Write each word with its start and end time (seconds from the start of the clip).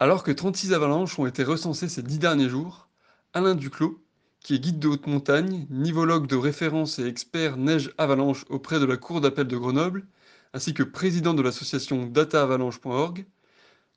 Alors 0.00 0.22
que 0.22 0.30
36 0.30 0.74
avalanches 0.74 1.18
ont 1.18 1.26
été 1.26 1.42
recensées 1.42 1.88
ces 1.88 2.04
dix 2.04 2.20
derniers 2.20 2.48
jours, 2.48 2.88
Alain 3.34 3.56
Duclos, 3.56 4.00
qui 4.38 4.54
est 4.54 4.60
guide 4.60 4.78
de 4.78 4.86
haute 4.86 5.08
montagne, 5.08 5.66
nivologue 5.70 6.28
de 6.28 6.36
référence 6.36 7.00
et 7.00 7.06
expert 7.06 7.56
neige-avalanche 7.56 8.44
auprès 8.48 8.78
de 8.78 8.84
la 8.84 8.96
Cour 8.96 9.20
d'appel 9.20 9.48
de 9.48 9.56
Grenoble, 9.56 10.06
ainsi 10.54 10.72
que 10.72 10.84
président 10.84 11.34
de 11.34 11.42
l'association 11.42 12.06
dataavalanche.org, 12.06 13.26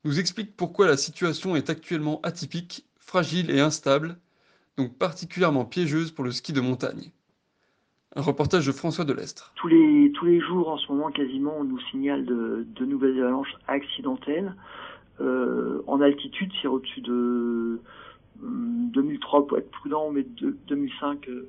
nous 0.04 0.18
explique 0.18 0.56
pourquoi 0.56 0.88
la 0.88 0.96
situation 0.96 1.54
est 1.54 1.70
actuellement 1.70 2.20
atypique, 2.24 2.84
fragile 2.98 3.48
et 3.52 3.60
instable, 3.60 4.18
donc 4.76 4.98
particulièrement 4.98 5.64
piégeuse 5.64 6.10
pour 6.10 6.24
le 6.24 6.32
ski 6.32 6.52
de 6.52 6.60
montagne. 6.60 7.12
Un 8.16 8.22
reportage 8.22 8.66
de 8.66 8.72
François 8.72 9.04
Delestre. 9.04 9.52
Tous 9.54 9.68
les, 9.68 10.40
jours, 10.40 10.68
en 10.68 10.78
ce 10.78 10.90
moment, 10.90 11.12
quasiment, 11.12 11.58
on 11.60 11.64
nous 11.64 11.80
signale 11.92 12.26
de 12.26 12.84
nouvelles 12.84 13.20
avalanches 13.20 13.54
accidentelles. 13.68 14.56
Euh, 15.20 15.82
en 15.86 16.00
altitude, 16.00 16.50
c'est 16.60 16.68
au-dessus 16.68 17.00
de 17.00 17.80
2003 18.40 19.46
pour 19.46 19.58
être 19.58 19.70
prudent, 19.70 20.10
mais 20.10 20.22
de 20.22 20.56
2005 20.68 21.28
euh, 21.28 21.48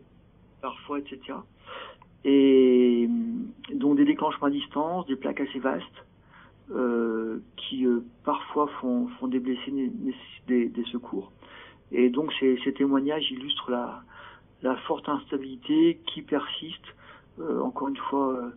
parfois, 0.61 0.99
etc. 0.99 1.37
Et 2.25 3.09
donc 3.73 3.97
des 3.97 4.05
déclenchements 4.05 4.47
à 4.47 4.51
distance, 4.51 5.05
des 5.07 5.15
plaques 5.15 5.41
assez 5.41 5.59
vastes, 5.59 5.85
euh, 6.71 7.39
qui 7.57 7.85
parfois 8.23 8.67
font, 8.79 9.09
des 9.27 9.39
blessés 9.39 9.91
des, 10.47 10.85
secours. 10.91 11.31
Et 11.91 12.09
donc 12.09 12.31
ces, 12.39 12.57
témoignages 12.73 13.29
illustrent 13.31 13.71
la, 13.71 14.75
forte 14.87 15.09
instabilité 15.09 15.99
qui 16.07 16.21
persiste, 16.21 16.85
encore 17.39 17.89
une 17.89 17.97
fois, 17.97 18.51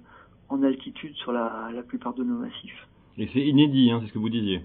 en 0.49 0.63
altitude 0.63 1.15
sur 1.17 1.33
la, 1.33 1.71
la 1.75 1.83
plupart 1.83 2.15
de 2.15 2.23
nos 2.23 2.39
massifs. 2.39 2.87
Et 3.19 3.29
c'est 3.33 3.41
inédit, 3.41 3.91
hein, 3.91 3.99
c'est 4.01 4.09
ce 4.09 4.13
que 4.13 4.19
vous 4.21 4.29
disiez. 4.29 4.61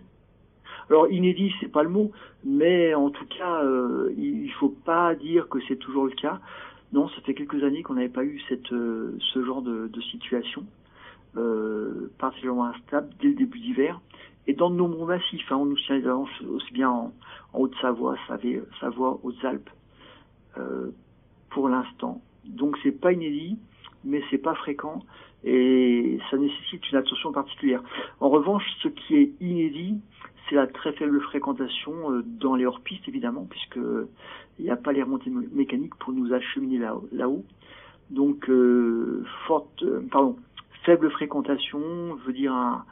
Alors 0.91 1.09
inédit, 1.09 1.53
c'est 1.61 1.71
pas 1.71 1.83
le 1.83 1.89
mot, 1.89 2.11
mais 2.43 2.93
en 2.93 3.11
tout 3.11 3.25
cas, 3.25 3.63
euh, 3.63 4.13
il 4.17 4.51
faut 4.59 4.75
pas 4.83 5.15
dire 5.15 5.47
que 5.47 5.59
c'est 5.65 5.77
toujours 5.77 6.03
le 6.03 6.11
cas. 6.11 6.41
Non, 6.91 7.07
ça 7.07 7.21
fait 7.21 7.33
quelques 7.33 7.63
années 7.63 7.81
qu'on 7.81 7.93
n'avait 7.93 8.09
pas 8.09 8.25
eu 8.25 8.41
euh, 8.73 9.13
ce 9.33 9.45
genre 9.45 9.61
de, 9.61 9.89
situation, 10.11 10.65
euh, 11.37 12.11
particulièrement 12.19 12.65
instable 12.65 13.07
dès 13.21 13.29
le 13.29 13.35
début 13.35 13.59
d'hiver. 13.59 14.01
Et 14.47 14.53
dans 14.53 14.69
de 14.69 14.75
nombreux 14.75 15.07
massifs, 15.07 15.49
hein, 15.49 15.55
on 15.55 15.65
nous 15.65 15.77
tient 15.77 16.01
aussi 16.49 16.73
bien 16.73 16.89
en, 16.89 17.13
en 17.53 17.59
Haute-Savoie, 17.59 18.17
Savoie, 18.27 18.51
Savoie, 18.81 19.17
Hautes-Alpes, 19.23 19.69
euh, 20.57 20.91
pour 21.51 21.69
l'instant. 21.69 22.21
Donc 22.43 22.77
c'est 22.83 22.91
pas 22.91 23.13
inédit, 23.13 23.57
mais 24.03 24.21
c'est 24.29 24.39
pas 24.39 24.55
fréquent 24.55 24.99
et 25.43 26.19
ça 26.29 26.37
nécessite 26.37 26.89
une 26.91 26.97
attention 26.97 27.31
particulière. 27.31 27.81
En 28.19 28.29
revanche, 28.29 28.63
ce 28.83 28.89
qui 28.89 29.15
est 29.15 29.31
inédit, 29.39 29.99
c'est 30.51 30.57
la 30.57 30.67
très 30.67 30.91
faible 30.93 31.21
fréquentation 31.21 32.11
euh, 32.11 32.23
dans 32.23 32.55
les 32.55 32.65
hors-pistes, 32.65 33.07
évidemment, 33.07 33.47
puisque 33.49 33.79
il 34.59 34.65
n'y 34.65 34.69
a 34.69 34.75
pas 34.75 34.91
les 34.91 35.01
remontées 35.01 35.29
mécaniques 35.29 35.95
pour 35.95 36.11
nous 36.11 36.33
acheminer 36.33 36.77
là-haut. 36.77 37.07
Là 37.13 37.27
Donc, 38.09 38.49
euh, 38.49 39.23
euh, 39.81 40.01
pardon, 40.11 40.35
faible 40.83 41.09
fréquentation 41.09 41.79
veut 42.25 42.33
dire 42.33 42.53
un, 42.53 42.85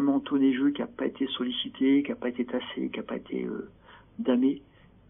manteau 0.00 0.38
neigeux 0.38 0.70
qui 0.70 0.80
n'a 0.80 0.86
pas 0.86 1.06
été 1.06 1.26
sollicité, 1.26 2.04
qui 2.04 2.10
n'a 2.10 2.16
pas 2.16 2.28
été 2.28 2.46
tassé, 2.46 2.88
qui 2.88 2.96
n'a 2.96 3.02
pas 3.02 3.16
été 3.16 3.46
damé, 4.18 4.62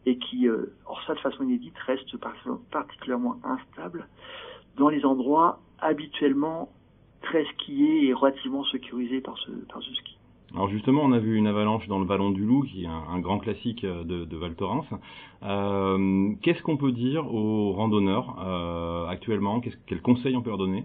et 0.06 0.16
qui, 0.16 0.48
or 0.48 1.00
ça 1.06 1.14
de 1.14 1.20
façon 1.20 1.44
inédite, 1.44 1.78
reste 1.86 2.16
particulièrement 2.72 3.38
instable 3.44 4.08
dans 4.76 4.88
les 4.88 5.04
endroits 5.04 5.60
habituellement 5.78 6.72
très 7.20 7.44
skiés 7.44 8.08
et 8.08 8.12
relativement 8.14 8.64
sécurisés 8.64 9.20
par 9.20 9.36
par 9.68 9.80
ce 9.82 9.94
ski. 9.94 10.11
Alors 10.54 10.68
justement, 10.68 11.02
on 11.02 11.12
a 11.12 11.18
vu 11.18 11.36
une 11.36 11.46
avalanche 11.46 11.88
dans 11.88 11.98
le 11.98 12.04
Vallon 12.04 12.30
du 12.30 12.44
Loup, 12.44 12.62
qui 12.62 12.84
est 12.84 12.86
un, 12.86 13.18
grand 13.20 13.38
classique 13.38 13.86
de, 13.86 14.24
de 14.24 14.36
Val 14.36 14.54
Thorens. 14.54 14.86
Euh, 15.42 16.32
Qu'est-ce 16.42 16.62
qu'on 16.62 16.76
peut 16.76 16.92
dire 16.92 17.26
aux 17.32 17.72
randonneurs 17.72 18.36
euh, 18.44 19.06
actuellement? 19.06 19.60
Qu 19.60 19.70
Quels 19.86 20.02
conseils 20.02 20.36
on 20.36 20.42
peut 20.42 20.50
leur 20.50 20.58
donner? 20.58 20.84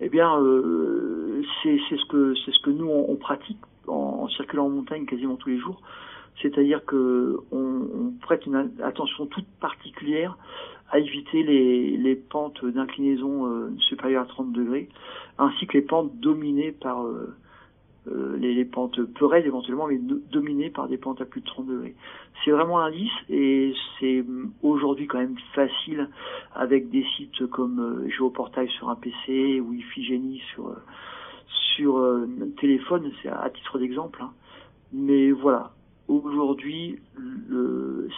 Eh 0.00 0.10
bien, 0.10 0.38
euh, 0.38 1.42
c'est 1.62 1.78
ce 1.78 2.04
que 2.06 2.34
c'est 2.44 2.52
ce 2.52 2.60
que 2.60 2.70
nous 2.70 2.88
on, 2.88 3.16
pratique 3.16 3.58
en, 3.86 4.24
en, 4.24 4.28
circulant 4.28 4.66
en 4.66 4.70
montagne 4.70 5.06
quasiment 5.06 5.36
tous 5.36 5.48
les 5.48 5.58
jours. 5.58 5.80
C'est-à-dire 6.42 6.84
que 6.84 7.38
on, 7.50 7.58
on, 7.58 8.12
prête 8.20 8.44
une 8.44 8.72
attention 8.82 9.24
toute 9.26 9.46
particulière 9.60 10.36
à 10.90 10.98
éviter 10.98 11.42
les, 11.42 11.96
les 11.96 12.16
pentes 12.16 12.62
d'inclinaison 12.62 13.46
euh, 13.46 13.70
supérieures 13.78 14.24
à 14.24 14.26
30 14.26 14.52
degrés, 14.52 14.90
ainsi 15.38 15.66
que 15.66 15.78
les 15.78 15.82
pentes 15.82 16.14
dominées 16.20 16.72
par 16.72 17.06
euh, 18.08 18.36
les, 18.36 18.54
les, 18.54 18.64
pentes 18.64 19.02
peu 19.02 19.24
raides 19.24 19.46
éventuellement, 19.46 19.86
mais 19.86 19.96
do, 19.96 20.20
dominées 20.30 20.70
par 20.70 20.88
des 20.88 20.98
pentes 20.98 21.20
à 21.20 21.24
plus 21.24 21.40
de 21.40 21.46
30 21.46 21.66
degrés. 21.66 21.94
C'est 22.44 22.50
vraiment 22.50 22.80
un 22.80 22.86
indice 22.86 23.12
et 23.30 23.72
c'est 23.98 24.24
aujourd'hui 24.62 25.06
quand 25.06 25.18
même 25.18 25.38
facile 25.54 26.08
avec 26.54 26.90
des 26.90 27.04
sites 27.16 27.46
comme 27.46 27.80
euh, 27.80 28.10
Géoportail 28.10 28.68
sur 28.68 28.90
un 28.90 28.96
PC 28.96 29.60
ou 29.60 29.72
Iphigénie 29.72 30.42
sur 30.54 30.68
euh, 30.68 30.76
sur 31.76 31.98
euh, 31.98 32.28
téléphone, 32.60 33.10
c'est 33.22 33.28
à, 33.28 33.40
à, 33.40 33.50
titre 33.50 33.78
d'exemple. 33.78 34.22
Hein. 34.22 34.32
Mais 34.92 35.32
voilà, 35.32 35.72
aujourd'hui, 36.06 37.00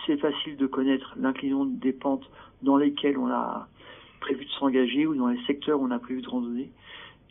c'est 0.05 0.19
facile 0.19 0.57
de 0.57 0.67
connaître 0.67 1.15
l'inclinaison 1.19 1.65
des 1.65 1.93
pentes 1.93 2.29
dans 2.63 2.77
lesquelles 2.77 3.17
on 3.17 3.29
a 3.29 3.69
prévu 4.21 4.45
de 4.45 4.51
s'engager 4.51 5.07
ou 5.07 5.15
dans 5.15 5.29
les 5.29 5.43
secteurs 5.47 5.81
où 5.81 5.87
on 5.87 5.91
a 5.91 5.99
prévu 5.99 6.23
de 6.23 6.29
randonner. 6.29 6.71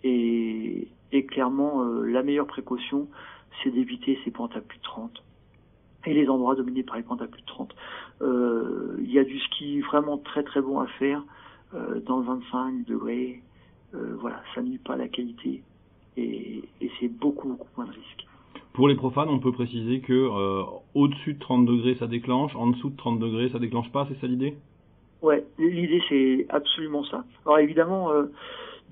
Et, 0.04 0.88
clairement, 1.30 1.84
euh, 1.84 2.06
la 2.06 2.22
meilleure 2.24 2.46
précaution, 2.46 3.08
c'est 3.64 3.72
d'éviter 3.72 4.20
ces 4.24 4.32
pentes 4.32 4.56
à 4.56 4.62
plus 4.62 4.78
de 4.78 4.84
30 4.84 5.24
et 6.06 6.14
les 6.14 6.30
endroits 6.30 6.56
dominés 6.56 6.84
par 6.84 6.98
les 6.98 7.04
pentes 7.04 7.22
à 7.22 7.28
plus 7.28 7.42
de 7.42 7.48
30. 7.48 7.74
Euh, 8.22 8.98
il 9.00 9.12
y 9.12 9.18
a 9.18 9.24
du 9.24 9.40
ski 9.40 9.82
vraiment 9.82 10.18
très 10.18 10.44
très 10.44 10.62
bon 10.62 10.80
à 10.80 10.88
faire 10.88 11.24
euh, 11.74 12.00
dans 12.02 12.20
le 12.20 12.26
25 12.26 12.86
degrés. 12.86 13.42
Voilà, 14.20 14.44
ça 14.54 14.62
nuit 14.62 14.78
pas 14.78 14.96
à 14.96 14.98
la 14.98 15.08
qualité 15.08 15.64
et, 16.18 16.64
c'est 17.00 17.08
beaucoup 17.08 17.48
beaucoup 17.48 17.70
moins 17.78 17.86
de 17.86 17.92
risques. 17.92 18.28
Pour 18.74 18.90
les 18.90 18.96
profanes, 18.96 19.30
on 19.30 19.40
peut 19.40 19.54
préciser 19.54 20.02
que 20.02 20.30
au-dessus 20.94 21.36
de 21.36 21.40
30 21.40 21.66
degrés 21.66 21.96
ça 21.96 22.08
déclenche, 22.08 22.54
en 22.58 22.68
dessous 22.68 22.90
de 22.90 22.98
30 22.98 23.20
degrés 23.20 23.48
ça 23.52 23.60
déclenche 23.60 23.90
pas, 23.94 24.06
c'est 24.10 24.20
ça 24.20 24.28
l'idée? 24.28 24.58
Ouais, 25.26 25.44
l'idée 25.58 26.04
c'est 26.08 26.46
absolument 26.50 27.04
ça. 27.04 27.24
Alors 27.48 27.58
évidemment, 27.58 28.12
euh, 28.12 28.26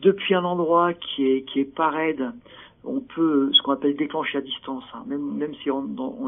depuis 0.02 0.34
un 0.34 0.44
endroit 0.44 0.96
qui 0.96 1.28
est 1.28 1.44
qui 1.44 1.60
est 1.60 1.80
on 2.84 3.02
peut 3.02 3.52
ce 3.54 3.62
qu'on 3.62 3.74
appelle 3.74 3.96
déclencher 3.96 4.40
à 4.40 4.42
distance. 4.42 4.84
Hein. 4.96 5.04
Même 5.06 5.54
si 5.62 5.70
on, 5.70 5.84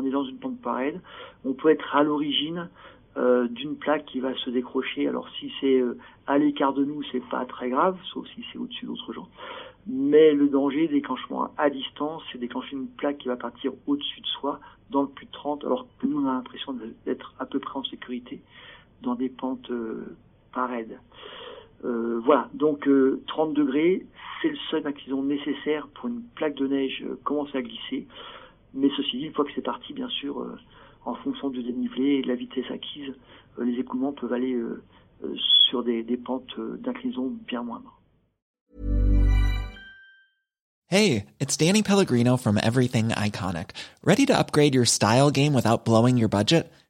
est 0.06 0.12
dans 0.12 0.24
une 0.24 0.38
pente 0.38 0.62
pas 0.62 0.74
raide, 0.74 1.02
on 1.44 1.54
peut 1.54 1.70
être 1.70 1.96
à 1.96 2.04
l'origine 2.04 2.70
euh, 3.18 3.48
d'une 3.48 3.78
plaque 3.78 4.06
qui 4.06 4.20
va 4.20 4.36
se 4.36 4.52
décrocher. 4.52 5.08
Alors 5.08 5.28
si 5.40 5.52
c'est 5.60 5.80
euh, 5.80 5.98
à 6.28 6.38
l'écart 6.38 6.74
de 6.74 6.86
nous, 6.86 7.02
c'est 7.12 7.28
pas 7.28 7.44
très 7.46 7.72
grave, 7.72 7.98
sauf 8.14 8.28
si 8.36 8.46
c'est 8.54 8.60
au-dessus 8.60 8.86
d'autres 8.86 9.12
gens. 9.12 9.28
Mais 9.88 10.34
le 10.34 10.50
danger 10.50 10.88
déclenchement 10.88 11.50
à 11.58 11.72
distance, 11.72 12.22
c'est 12.32 12.38
déclencher 12.38 12.74
une 12.74 12.90
plaque 12.90 13.18
qui 13.18 13.28
va 13.28 13.38
partir 13.38 13.72
au-dessus 13.88 14.22
de 14.22 14.28
soi, 14.28 14.60
dans 14.92 15.02
le 15.02 15.08
plus 15.08 15.26
de 15.26 15.32
30, 15.32 15.66
alors 15.66 15.88
que 15.98 16.06
nous 16.06 16.24
on 16.24 16.30
a 16.30 16.34
l'impression 16.34 16.78
d'être 17.08 17.34
à 17.40 17.48
peu 17.48 17.58
près 17.58 17.80
en 17.80 17.84
sécurité 17.84 18.40
dans 19.02 19.16
des 19.16 19.30
pentes 19.30 19.70
euh, 19.72 20.16
pas 20.54 20.68
raides. 20.68 21.00
Euh, 21.84 22.20
voilà, 22.24 22.50
donc 22.54 22.88
euh, 22.88 23.22
30 23.28 23.54
degrés, 23.54 24.06
c'est 24.42 24.50
le 24.50 24.58
seuil 24.70 24.82
d'inclinaison 24.82 25.24
nécessaire 25.24 25.88
pour 25.94 26.08
une 26.08 26.22
plaque 26.36 26.56
de 26.56 26.68
neige 26.68 27.04
euh, 27.06 27.20
commencer 27.24 27.58
à 27.58 27.62
glisser. 27.62 28.08
Mais 28.74 28.90
ceci 28.98 29.18
dit, 29.18 29.26
une 29.26 29.34
fois 29.34 29.46
que 29.46 29.52
c'est 29.56 29.62
parti, 29.62 29.94
bien 29.94 30.10
sûr, 30.10 30.42
euh, 30.42 30.58
en 31.06 31.16
fonction 31.16 31.50
du 31.50 31.62
dénivelé 31.64 32.16
et 32.16 32.22
de 32.22 32.28
la 32.28 32.36
vitesse 32.36 32.70
acquise, 32.72 33.14
euh, 33.60 33.66
les 33.66 33.80
écoulements 33.80 34.14
peuvent 34.14 34.34
aller 34.34 34.60
sur 35.70 35.84
des, 35.84 36.04
des 36.04 36.18
pentes 36.18 36.60
d'inclinaison 36.60 37.34
bien 37.48 37.64
moindres. 37.64 38.02
Hey, 40.88 41.26
it's 41.40 41.58
Danny 41.58 41.82
Pellegrino 41.82 42.38
from 42.38 42.60
Everything 42.62 43.10
Iconic. 43.10 43.72
Ready 44.04 44.26
to 44.28 44.38
upgrade 44.38 44.76
your 44.76 44.86
style 44.86 45.32
game 45.32 45.54
without 45.54 45.84
blowing 45.84 46.18
your 46.18 46.30
budget? 46.30 46.72